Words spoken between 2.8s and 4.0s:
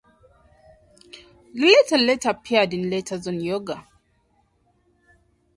"Letters on Yoga".